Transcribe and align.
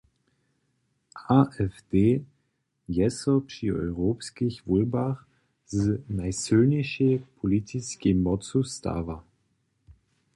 AfD 1.39 2.23
je 2.87 3.09
so 3.11 3.41
při 3.45 3.71
europskich 3.73 4.65
wólbach 4.65 5.27
z 5.67 6.03
najsylnišej 6.09 7.19
politiskej 7.41 8.13
mocu 8.13 8.63
stała. 8.63 9.23